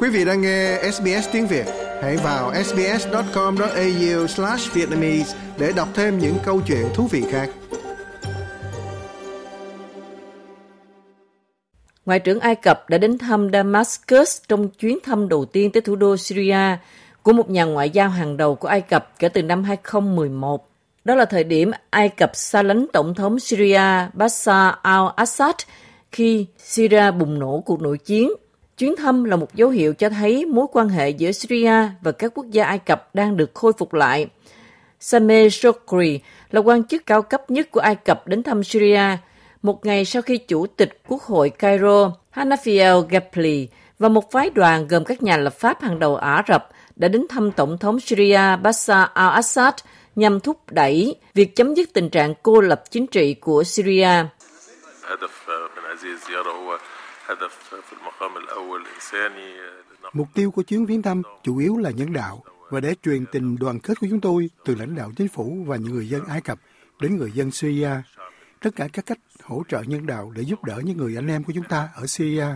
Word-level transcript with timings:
Quý 0.00 0.08
vị 0.08 0.24
đang 0.24 0.40
nghe 0.40 0.78
SBS 0.92 1.28
tiếng 1.32 1.46
Việt, 1.46 1.66
hãy 2.02 2.16
vào 2.16 2.52
sbs.com.au/vietnamese 2.64 5.36
để 5.58 5.72
đọc 5.76 5.88
thêm 5.94 6.18
những 6.18 6.34
câu 6.44 6.60
chuyện 6.66 6.86
thú 6.94 7.06
vị 7.06 7.24
khác. 7.30 7.50
Ngoại 12.06 12.18
trưởng 12.18 12.40
Ai 12.40 12.54
Cập 12.54 12.88
đã 12.88 12.98
đến 12.98 13.18
thăm 13.18 13.50
Damascus 13.52 14.42
trong 14.48 14.68
chuyến 14.68 14.98
thăm 15.04 15.28
đầu 15.28 15.44
tiên 15.44 15.72
tới 15.72 15.80
thủ 15.80 15.96
đô 15.96 16.16
Syria 16.16 16.76
của 17.22 17.32
một 17.32 17.50
nhà 17.50 17.64
ngoại 17.64 17.90
giao 17.90 18.08
hàng 18.08 18.36
đầu 18.36 18.54
của 18.54 18.68
Ai 18.68 18.80
Cập 18.80 19.12
kể 19.18 19.28
từ 19.28 19.42
năm 19.42 19.64
2011. 19.64 20.68
Đó 21.04 21.14
là 21.14 21.24
thời 21.24 21.44
điểm 21.44 21.70
Ai 21.90 22.08
Cập 22.08 22.30
xa 22.34 22.62
lánh 22.62 22.86
Tổng 22.92 23.14
thống 23.14 23.40
Syria 23.40 24.08
Bashar 24.12 24.74
al-Assad 24.82 25.54
khi 26.12 26.46
Syria 26.58 27.10
bùng 27.10 27.38
nổ 27.38 27.62
cuộc 27.66 27.80
nội 27.80 27.98
chiến. 27.98 28.30
Chuyến 28.78 28.96
thăm 28.96 29.24
là 29.24 29.36
một 29.36 29.54
dấu 29.54 29.68
hiệu 29.68 29.94
cho 29.94 30.08
thấy 30.08 30.46
mối 30.46 30.66
quan 30.72 30.88
hệ 30.88 31.10
giữa 31.10 31.32
Syria 31.32 31.88
và 32.02 32.12
các 32.12 32.32
quốc 32.34 32.46
gia 32.50 32.64
Ai 32.64 32.78
Cập 32.78 33.14
đang 33.14 33.36
được 33.36 33.50
khôi 33.54 33.72
phục 33.78 33.94
lại. 33.94 34.26
Sameh 35.00 35.52
Shokri 35.52 36.20
là 36.50 36.60
quan 36.60 36.84
chức 36.84 37.06
cao 37.06 37.22
cấp 37.22 37.50
nhất 37.50 37.70
của 37.70 37.80
Ai 37.80 37.94
Cập 37.94 38.26
đến 38.26 38.42
thăm 38.42 38.64
Syria, 38.64 39.02
một 39.62 39.86
ngày 39.86 40.04
sau 40.04 40.22
khi 40.22 40.38
Chủ 40.38 40.66
tịch 40.66 41.00
Quốc 41.08 41.22
hội 41.22 41.50
Cairo 41.50 42.12
Hanafiel 42.34 43.00
Gepli 43.08 43.68
và 43.98 44.08
một 44.08 44.30
phái 44.30 44.50
đoàn 44.50 44.88
gồm 44.88 45.04
các 45.04 45.22
nhà 45.22 45.36
lập 45.36 45.54
pháp 45.54 45.82
hàng 45.82 45.98
đầu 45.98 46.16
Ả 46.16 46.42
Rập 46.48 46.68
đã 46.96 47.08
đến 47.08 47.26
thăm 47.28 47.52
Tổng 47.52 47.78
thống 47.78 48.00
Syria 48.00 48.56
Bashar 48.62 49.08
al-Assad 49.14 49.72
nhằm 50.16 50.40
thúc 50.40 50.58
đẩy 50.70 51.14
việc 51.34 51.56
chấm 51.56 51.74
dứt 51.74 51.88
tình 51.92 52.10
trạng 52.10 52.34
cô 52.42 52.60
lập 52.60 52.82
chính 52.90 53.06
trị 53.06 53.34
của 53.34 53.64
Syria. 53.64 54.24
Mục 60.12 60.28
tiêu 60.34 60.50
của 60.50 60.62
chuyến 60.62 60.86
viếng 60.86 61.02
thăm 61.02 61.22
chủ 61.42 61.58
yếu 61.58 61.76
là 61.76 61.90
nhân 61.90 62.12
đạo 62.12 62.42
và 62.70 62.80
để 62.80 62.94
truyền 63.02 63.24
tình 63.32 63.56
đoàn 63.60 63.80
kết 63.80 64.00
của 64.00 64.06
chúng 64.10 64.20
tôi 64.20 64.50
từ 64.64 64.74
lãnh 64.74 64.94
đạo 64.94 65.10
chính 65.16 65.28
phủ 65.28 65.64
và 65.66 65.76
những 65.76 65.92
người 65.92 66.08
dân 66.08 66.24
Ai 66.24 66.40
Cập 66.40 66.58
đến 67.00 67.16
người 67.16 67.32
dân 67.32 67.50
Syria. 67.50 67.90
Tất 68.60 68.70
cả 68.76 68.88
các 68.92 69.06
cách 69.06 69.18
hỗ 69.42 69.62
trợ 69.68 69.82
nhân 69.86 70.06
đạo 70.06 70.32
để 70.36 70.42
giúp 70.42 70.64
đỡ 70.64 70.80
những 70.84 70.96
người 70.96 71.16
anh 71.16 71.28
em 71.28 71.44
của 71.44 71.52
chúng 71.54 71.64
ta 71.68 71.88
ở 71.94 72.06
Syria. 72.06 72.46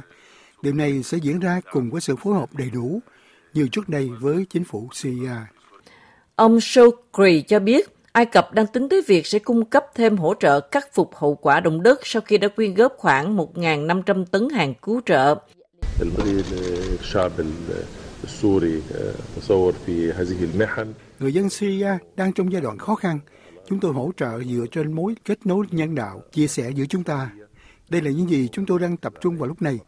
Điều 0.62 0.74
này 0.74 1.02
sẽ 1.02 1.18
diễn 1.18 1.40
ra 1.40 1.60
cùng 1.72 1.90
với 1.90 2.00
sự 2.00 2.16
phối 2.16 2.34
hợp 2.34 2.54
đầy 2.54 2.70
đủ 2.70 3.00
như 3.54 3.68
trước 3.72 3.88
đây 3.88 4.10
với 4.20 4.46
chính 4.50 4.64
phủ 4.64 4.88
Syria. 4.92 5.36
Ông 6.36 6.60
Shokri 6.60 7.42
cho 7.48 7.60
biết 7.60 7.91
Ai 8.12 8.26
Cập 8.26 8.54
đang 8.54 8.66
tính 8.66 8.88
tới 8.88 9.02
việc 9.06 9.26
sẽ 9.26 9.38
cung 9.38 9.64
cấp 9.64 9.86
thêm 9.94 10.16
hỗ 10.16 10.34
trợ 10.34 10.60
khắc 10.70 10.94
phục 10.94 11.10
hậu 11.14 11.34
quả 11.34 11.60
động 11.60 11.82
đất 11.82 12.00
sau 12.02 12.22
khi 12.22 12.38
đã 12.38 12.48
quyên 12.48 12.74
góp 12.74 12.94
khoảng 12.98 13.36
1.500 13.36 14.24
tấn 14.24 14.48
hàng 14.48 14.74
cứu 14.82 15.00
trợ. 15.06 15.34
Người 21.20 21.34
dân 21.34 21.50
Syria 21.50 21.90
đang 22.16 22.32
trong 22.32 22.52
giai 22.52 22.62
đoạn 22.62 22.78
khó 22.78 22.94
khăn. 22.94 23.18
Chúng 23.68 23.80
tôi 23.80 23.92
hỗ 23.92 24.10
trợ 24.16 24.40
dựa 24.44 24.64
trên 24.72 24.92
mối 24.92 25.14
kết 25.24 25.46
nối 25.46 25.66
nhân 25.70 25.94
đạo, 25.94 26.22
chia 26.32 26.46
sẻ 26.46 26.70
giữa 26.74 26.84
chúng 26.88 27.04
ta. 27.04 27.30
Đây 27.88 28.02
là 28.02 28.10
những 28.10 28.28
gì 28.30 28.48
chúng 28.52 28.66
tôi 28.66 28.78
đang 28.78 28.96
tập 28.96 29.12
trung 29.20 29.36
vào 29.36 29.48
lúc 29.48 29.62
này. 29.62 29.78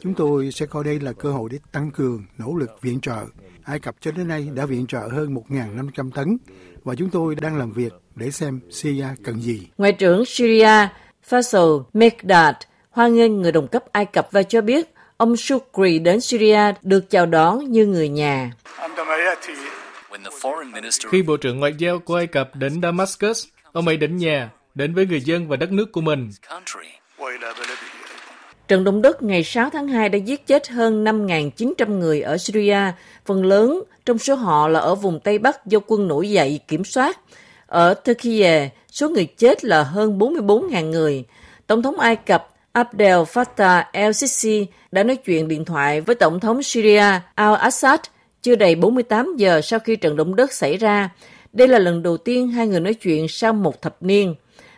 Chúng 0.00 0.14
tôi 0.14 0.50
sẽ 0.52 0.66
coi 0.66 0.84
đây 0.84 1.00
là 1.00 1.12
cơ 1.12 1.32
hội 1.32 1.48
để 1.52 1.58
tăng 1.72 1.90
cường 1.90 2.24
nỗ 2.38 2.56
lực 2.56 2.70
viện 2.82 3.00
trợ. 3.00 3.24
Ai 3.62 3.80
Cập 3.80 3.96
cho 4.00 4.10
đến 4.10 4.28
nay 4.28 4.50
đã 4.54 4.66
viện 4.66 4.86
trợ 4.86 5.08
hơn 5.12 5.34
1.500 5.34 6.10
tấn 6.10 6.36
và 6.84 6.94
chúng 6.94 7.10
tôi 7.10 7.34
đang 7.34 7.58
làm 7.58 7.72
việc 7.72 7.92
để 8.14 8.30
xem 8.30 8.60
Syria 8.70 9.06
cần 9.24 9.40
gì. 9.40 9.68
Ngoại 9.78 9.92
trưởng 9.92 10.24
Syria 10.24 10.88
Faisal 11.28 11.82
Mekdad 11.92 12.54
hoan 12.90 13.14
nghênh 13.14 13.42
người 13.42 13.52
đồng 13.52 13.68
cấp 13.68 13.84
Ai 13.92 14.04
Cập 14.04 14.28
và 14.30 14.42
cho 14.42 14.60
biết 14.60 14.94
ông 15.16 15.36
Shukri 15.36 15.98
đến 15.98 16.20
Syria 16.20 16.72
được 16.82 17.10
chào 17.10 17.26
đón 17.26 17.70
như 17.70 17.86
người 17.86 18.08
nhà. 18.08 18.50
Khi 21.10 21.22
Bộ 21.22 21.36
trưởng 21.36 21.60
Ngoại 21.60 21.72
giao 21.78 21.98
của 21.98 22.14
Ai 22.14 22.26
Cập 22.26 22.56
đến 22.56 22.82
Damascus, 22.82 23.46
ông 23.72 23.86
ấy 23.86 23.96
đến 23.96 24.16
nhà, 24.16 24.50
đến 24.74 24.94
với 24.94 25.06
người 25.06 25.20
dân 25.20 25.48
và 25.48 25.56
đất 25.56 25.72
nước 25.72 25.92
của 25.92 26.00
mình. 26.00 26.30
Trận 28.68 28.84
động 28.84 29.02
đất 29.02 29.22
ngày 29.22 29.44
6 29.44 29.70
tháng 29.70 29.88
2 29.88 30.08
đã 30.08 30.18
giết 30.18 30.46
chết 30.46 30.68
hơn 30.68 31.04
5.900 31.04 31.98
người 31.98 32.20
ở 32.20 32.38
Syria, 32.38 32.78
phần 33.26 33.44
lớn 33.44 33.82
trong 34.06 34.18
số 34.18 34.34
họ 34.34 34.68
là 34.68 34.80
ở 34.80 34.94
vùng 34.94 35.20
Tây 35.20 35.38
Bắc 35.38 35.66
do 35.66 35.78
quân 35.86 36.08
nổi 36.08 36.30
dậy 36.30 36.60
kiểm 36.68 36.84
soát. 36.84 37.20
Ở 37.66 37.94
Turkey, 37.94 38.68
số 38.90 39.08
người 39.08 39.26
chết 39.26 39.64
là 39.64 39.82
hơn 39.82 40.18
44.000 40.18 40.90
người. 40.90 41.24
Tổng 41.66 41.82
thống 41.82 42.00
Ai 42.00 42.16
Cập 42.16 42.48
Abdel 42.72 43.18
Fattah 43.18 43.82
el-Sisi 43.92 44.66
đã 44.92 45.02
nói 45.02 45.16
chuyện 45.16 45.48
điện 45.48 45.64
thoại 45.64 46.00
với 46.00 46.14
Tổng 46.14 46.40
thống 46.40 46.62
Syria 46.62 47.04
al-Assad 47.36 47.98
chưa 48.42 48.54
đầy 48.54 48.74
48 48.74 49.36
giờ 49.36 49.60
sau 49.60 49.78
khi 49.78 49.96
trận 49.96 50.16
động 50.16 50.36
đất 50.36 50.52
xảy 50.52 50.76
ra. 50.76 51.10
Đây 51.52 51.68
là 51.68 51.78
lần 51.78 52.02
đầu 52.02 52.16
tiên 52.16 52.48
hai 52.48 52.66
người 52.66 52.80
nói 52.80 52.94
chuyện 52.94 53.28
sau 53.28 53.52
một 53.52 53.82
thập 53.82 53.96
niên. 54.00 54.34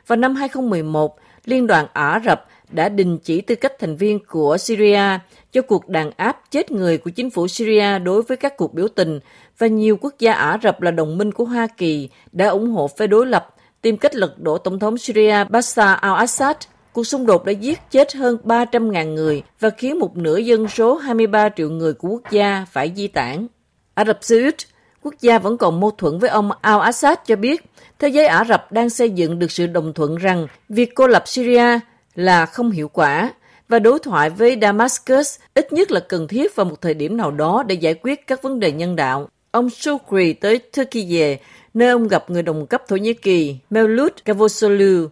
Vào 0.06 0.16
năm 0.16 0.34
2011, 0.34 1.18
Liên 1.44 1.66
đoàn 1.66 1.86
Ả 1.92 2.20
Rập 2.24 2.47
đã 2.71 2.88
đình 2.88 3.19
chỉ 3.19 3.41
tư 3.41 3.54
cách 3.54 3.72
thành 3.78 3.97
viên 3.97 4.19
của 4.28 4.56
Syria 4.59 5.19
cho 5.53 5.62
cuộc 5.62 5.88
đàn 5.88 6.10
áp 6.16 6.43
chết 6.50 6.72
người 6.72 6.99
của 6.99 7.10
chính 7.10 7.31
phủ 7.31 7.49
Syria 7.49 7.99
đối 7.99 8.22
với 8.22 8.37
các 8.37 8.56
cuộc 8.56 8.75
biểu 8.75 8.88
tình 8.88 9.21
và 9.59 9.66
nhiều 9.66 9.97
quốc 10.00 10.15
gia 10.19 10.32
Ả 10.32 10.59
Rập 10.62 10.82
là 10.82 10.91
đồng 10.91 11.19
minh 11.19 11.32
của 11.32 11.44
Hoa 11.44 11.66
Kỳ 11.66 12.09
đã 12.32 12.49
ủng 12.49 12.71
hộ 12.71 12.88
phe 12.88 13.06
đối 13.06 13.27
lập 13.27 13.54
tìm 13.82 13.97
cách 13.97 14.15
lật 14.15 14.38
đổ 14.38 14.59
Tổng 14.59 14.78
thống 14.78 14.99
Syria 14.99 15.44
Bashar 15.44 15.99
al-Assad. 15.99 16.54
Cuộc 16.93 17.04
xung 17.04 17.27
đột 17.27 17.44
đã 17.44 17.53
giết 17.53 17.78
chết 17.91 18.15
hơn 18.15 18.38
300.000 18.44 19.15
người 19.15 19.43
và 19.60 19.71
khiến 19.71 19.98
một 19.98 20.16
nửa 20.16 20.37
dân 20.37 20.69
số 20.69 20.97
23 20.97 21.48
triệu 21.48 21.71
người 21.71 21.93
của 21.93 22.09
quốc 22.09 22.22
gia 22.31 22.66
phải 22.72 22.93
di 22.97 23.09
tản. 23.09 23.47
Ả 23.94 24.04
Rập 24.04 24.19
Xê 24.22 24.44
Út, 24.44 24.54
quốc 25.03 25.15
gia 25.21 25.38
vẫn 25.38 25.56
còn 25.56 25.81
mâu 25.81 25.91
thuẫn 25.91 26.19
với 26.19 26.31
ông 26.31 26.50
al-Assad 26.62 27.16
cho 27.27 27.37
biết 27.37 27.65
thế 27.98 28.09
giới 28.09 28.27
Ả 28.27 28.44
Rập 28.44 28.72
đang 28.72 28.91
xây 28.91 29.10
dựng 29.10 29.38
được 29.38 29.50
sự 29.50 29.66
đồng 29.66 29.93
thuận 29.93 30.16
rằng 30.16 30.47
việc 30.69 30.94
cô 30.94 31.06
lập 31.06 31.22
Syria 31.27 31.78
là 32.16 32.47
không 32.47 32.71
hiệu 32.71 32.88
quả 32.88 33.32
và 33.69 33.78
đối 33.78 33.99
thoại 33.99 34.31
với 34.31 34.59
Damascus 34.62 35.38
ít 35.54 35.72
nhất 35.72 35.91
là 35.91 36.00
cần 36.00 36.28
thiết 36.28 36.56
vào 36.56 36.66
một 36.66 36.81
thời 36.81 36.94
điểm 36.94 37.16
nào 37.16 37.31
đó 37.31 37.62
để 37.66 37.75
giải 37.75 37.94
quyết 37.94 38.27
các 38.27 38.43
vấn 38.43 38.60
đề 38.60 38.72
nhân 38.72 38.97
đạo. 38.97 39.28
Ông 39.50 39.71
Shukri 39.71 40.32
tới 40.32 40.59
Turkey, 40.59 41.38
nơi 41.75 41.88
ông 41.88 42.09
gặp 42.09 42.31
người 42.31 42.43
đồng 42.43 42.66
cấp 42.66 42.82
Thổ 42.88 42.97
Nhĩ 42.97 43.15
Kỳ 43.15 43.56
Mevlut 43.71 44.25
Cavusoglu. 44.25 45.09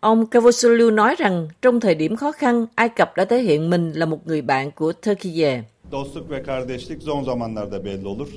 Ông 0.00 0.26
Cavusoglu 0.26 0.90
nói 0.90 1.14
rằng 1.18 1.48
trong 1.62 1.80
thời 1.80 1.94
điểm 1.94 2.16
khó 2.16 2.32
khăn, 2.32 2.66
Ai 2.74 2.88
Cập 2.88 3.16
đã 3.16 3.24
thể 3.24 3.42
hiện 3.42 3.70
mình 3.70 3.92
là 3.92 4.06
một 4.06 4.26
người 4.26 4.42
bạn 4.42 4.70
của 4.70 4.92
Turkey. 4.92 5.44
Dostluk 5.92 6.28
ve 6.28 6.42
kardeşlik 6.46 6.98
zor 6.98 7.24
zamanlarda 7.24 7.84
belli 7.84 8.04
olur. 8.04 8.28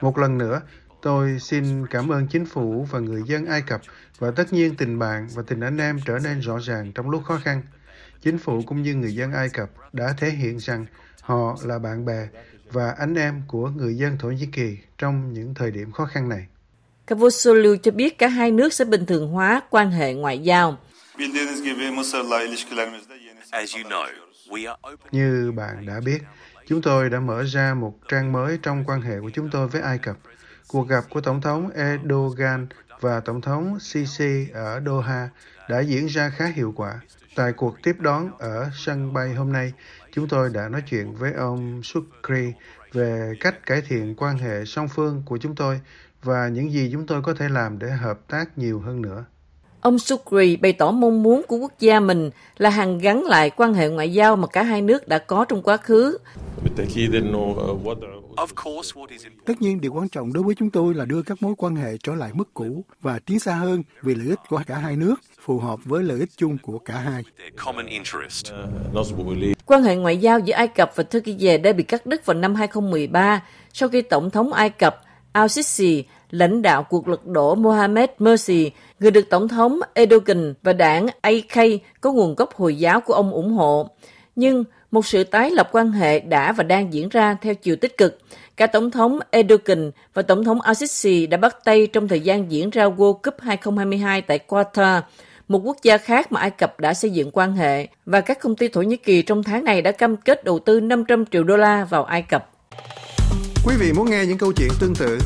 Một 0.00 0.18
lần 0.18 0.38
nữa, 0.38 0.60
tôi 1.02 1.38
xin 1.40 1.86
cảm 1.86 2.08
ơn 2.08 2.26
chính 2.26 2.46
phủ 2.46 2.86
và 2.90 2.98
người 2.98 3.22
dân 3.26 3.46
Ai 3.46 3.62
Cập 3.62 3.80
và 4.18 4.30
tất 4.30 4.52
nhiên 4.52 4.76
tình 4.76 4.98
bạn 4.98 5.28
và 5.34 5.42
tình 5.46 5.60
anh 5.60 5.78
em 5.78 6.00
trở 6.06 6.18
nên 6.24 6.40
rõ 6.40 6.58
ràng 6.58 6.92
trong 6.94 7.10
lúc 7.10 7.24
khó 7.24 7.40
khăn. 7.44 7.62
Chính 8.22 8.38
phủ 8.38 8.62
cũng 8.66 8.82
như 8.82 8.94
người 8.94 9.14
dân 9.14 9.32
Ai 9.32 9.48
Cập 9.48 9.70
đã 9.92 10.14
thể 10.18 10.30
hiện 10.30 10.58
rằng 10.58 10.86
họ 11.20 11.56
là 11.64 11.78
bạn 11.78 12.04
bè 12.04 12.28
và 12.72 12.94
anh 12.98 13.14
em 13.14 13.42
của 13.48 13.68
người 13.68 13.94
dân 13.94 14.18
Thổ 14.18 14.28
Nhĩ 14.28 14.46
Kỳ 14.52 14.78
trong 14.98 15.32
những 15.32 15.54
thời 15.54 15.70
điểm 15.70 15.92
khó 15.92 16.04
khăn 16.04 16.28
này. 16.28 16.46
Cavusoglu 17.06 17.76
cho 17.82 17.90
biết 17.90 18.18
cả 18.18 18.28
hai 18.28 18.50
nước 18.50 18.72
sẽ 18.72 18.84
bình 18.84 19.06
thường 19.06 19.30
hóa 19.30 19.62
quan 19.70 19.90
hệ 19.90 20.14
ngoại 20.14 20.38
giao. 20.38 20.78
Như 25.12 25.52
bạn 25.56 25.86
đã 25.86 26.00
biết, 26.04 26.18
chúng 26.66 26.82
tôi 26.82 27.10
đã 27.10 27.20
mở 27.20 27.42
ra 27.42 27.74
một 27.74 27.94
trang 28.08 28.32
mới 28.32 28.58
trong 28.62 28.84
quan 28.86 29.02
hệ 29.02 29.20
của 29.20 29.30
chúng 29.30 29.48
tôi 29.52 29.68
với 29.68 29.82
Ai 29.82 29.98
Cập. 29.98 30.16
Cuộc 30.72 30.88
gặp 30.88 31.04
của 31.10 31.20
Tổng 31.20 31.40
thống 31.40 31.70
Erdogan 31.70 32.66
và 33.00 33.20
Tổng 33.20 33.40
thống 33.40 33.78
Sisi 33.80 34.46
ở 34.54 34.80
Doha 34.86 35.28
đã 35.68 35.80
diễn 35.80 36.06
ra 36.06 36.30
khá 36.36 36.46
hiệu 36.46 36.72
quả. 36.76 37.00
Tại 37.36 37.52
cuộc 37.52 37.82
tiếp 37.82 37.96
đón 37.98 38.30
ở 38.38 38.70
sân 38.74 39.12
bay 39.12 39.34
hôm 39.34 39.52
nay, 39.52 39.72
chúng 40.12 40.28
tôi 40.28 40.50
đã 40.54 40.68
nói 40.68 40.82
chuyện 40.90 41.14
với 41.14 41.32
ông 41.32 41.82
Sukri 41.82 42.52
về 42.92 43.32
cách 43.40 43.66
cải 43.66 43.82
thiện 43.88 44.14
quan 44.18 44.38
hệ 44.38 44.64
song 44.64 44.88
phương 44.88 45.22
của 45.26 45.38
chúng 45.38 45.54
tôi 45.54 45.80
và 46.22 46.48
những 46.48 46.72
gì 46.72 46.90
chúng 46.92 47.06
tôi 47.06 47.22
có 47.22 47.34
thể 47.34 47.48
làm 47.48 47.78
để 47.78 47.90
hợp 47.90 48.18
tác 48.28 48.58
nhiều 48.58 48.80
hơn 48.80 49.02
nữa. 49.02 49.24
Ông 49.80 49.98
Sukri 49.98 50.56
bày 50.56 50.72
tỏ 50.72 50.90
mong 50.90 51.22
muốn 51.22 51.42
của 51.48 51.56
quốc 51.56 51.72
gia 51.78 52.00
mình 52.00 52.30
là 52.58 52.70
hàn 52.70 52.98
gắn 52.98 53.24
lại 53.24 53.50
quan 53.50 53.74
hệ 53.74 53.88
ngoại 53.88 54.12
giao 54.12 54.36
mà 54.36 54.46
cả 54.46 54.62
hai 54.62 54.82
nước 54.82 55.08
đã 55.08 55.18
có 55.18 55.44
trong 55.44 55.62
quá 55.62 55.76
khứ. 55.76 56.18
Tất 59.44 59.62
nhiên 59.62 59.80
điều 59.80 59.92
quan 59.92 60.08
trọng 60.08 60.32
đối 60.32 60.42
với 60.42 60.54
chúng 60.54 60.70
tôi 60.70 60.94
là 60.94 61.04
đưa 61.04 61.22
các 61.22 61.42
mối 61.42 61.54
quan 61.58 61.76
hệ 61.76 61.96
trở 62.02 62.14
lại 62.14 62.30
mức 62.34 62.54
cũ 62.54 62.84
và 63.00 63.18
tiến 63.18 63.40
xa 63.40 63.54
hơn 63.54 63.82
vì 64.02 64.14
lợi 64.14 64.28
ích 64.28 64.38
của 64.48 64.62
cả 64.66 64.78
hai 64.78 64.96
nước, 64.96 65.14
phù 65.40 65.58
hợp 65.58 65.78
với 65.84 66.02
lợi 66.02 66.18
ích 66.18 66.30
chung 66.36 66.58
của 66.62 66.78
cả 66.78 66.94
hai. 66.94 67.22
Quan 69.66 69.82
hệ 69.82 69.96
ngoại 69.96 70.16
giao 70.16 70.38
giữa 70.38 70.54
Ai 70.54 70.68
Cập 70.68 70.92
và 70.96 71.02
Turkey 71.02 71.58
đã 71.58 71.72
bị 71.72 71.82
cắt 71.82 72.06
đứt 72.06 72.26
vào 72.26 72.34
năm 72.34 72.54
2013 72.54 73.42
sau 73.72 73.88
khi 73.88 74.02
Tổng 74.02 74.30
thống 74.30 74.52
Ai 74.52 74.70
Cập 74.70 75.00
al-Sisi 75.32 76.02
lãnh 76.30 76.62
đạo 76.62 76.82
cuộc 76.82 77.08
lật 77.08 77.26
đổ 77.26 77.54
Mohamed 77.54 78.10
Morsi, 78.18 78.70
người 79.00 79.10
được 79.10 79.30
Tổng 79.30 79.48
thống 79.48 79.80
Erdogan 79.94 80.54
và 80.62 80.72
đảng 80.72 81.06
AK 81.20 81.56
có 82.00 82.12
nguồn 82.12 82.34
gốc 82.34 82.54
Hồi 82.54 82.76
giáo 82.76 83.00
của 83.00 83.14
ông 83.14 83.32
ủng 83.32 83.52
hộ. 83.52 83.88
Nhưng 84.36 84.64
một 84.90 85.06
sự 85.06 85.24
tái 85.24 85.50
lập 85.50 85.68
quan 85.72 85.92
hệ 85.92 86.20
đã 86.20 86.52
và 86.52 86.64
đang 86.64 86.92
diễn 86.92 87.08
ra 87.08 87.36
theo 87.42 87.54
chiều 87.54 87.76
tích 87.76 87.96
cực. 87.98 88.18
Cả 88.56 88.66
Tổng 88.66 88.90
thống 88.90 89.18
Erdogan 89.30 89.90
và 90.14 90.22
Tổng 90.22 90.44
thống 90.44 90.60
al-Sisi 90.60 91.28
đã 91.28 91.36
bắt 91.36 91.56
tay 91.64 91.86
trong 91.86 92.08
thời 92.08 92.20
gian 92.20 92.52
diễn 92.52 92.70
ra 92.70 92.84
World 92.84 93.12
Cup 93.12 93.34
2022 93.40 94.22
tại 94.22 94.38
Qatar, 94.48 95.00
một 95.48 95.58
quốc 95.64 95.76
gia 95.82 95.98
khác 95.98 96.32
mà 96.32 96.40
Ai 96.40 96.50
Cập 96.50 96.80
đã 96.80 96.94
xây 96.94 97.10
dựng 97.10 97.30
quan 97.32 97.56
hệ, 97.56 97.88
và 98.06 98.20
các 98.20 98.40
công 98.40 98.56
ty 98.56 98.68
Thổ 98.68 98.82
Nhĩ 98.82 98.96
Kỳ 98.96 99.22
trong 99.22 99.42
tháng 99.42 99.64
này 99.64 99.82
đã 99.82 99.92
cam 99.92 100.16
kết 100.16 100.44
đầu 100.44 100.58
tư 100.58 100.80
500 100.80 101.24
triệu 101.26 101.44
đô 101.44 101.56
la 101.56 101.84
vào 101.84 102.04
Ai 102.04 102.22
Cập. 102.22 102.50
Quý 103.66 103.74
vị 103.78 103.92
muốn 103.92 104.10
nghe 104.10 104.26
những 104.26 104.38
câu 104.38 104.52
chuyện 104.52 104.70
tương 104.80 104.94
tự 104.94 105.18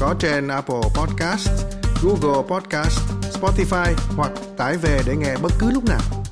có 0.00 0.14
trên 0.20 0.48
Apple 0.48 0.80
Podcast, 0.96 1.48
Google 2.02 2.42
Podcast, 2.48 2.98
Spotify 3.40 3.92
hoặc 4.16 4.30
tải 4.56 4.76
về 4.76 5.00
để 5.06 5.14
nghe 5.16 5.36
bất 5.42 5.52
cứ 5.60 5.70
lúc 5.70 5.84
nào. 5.84 6.23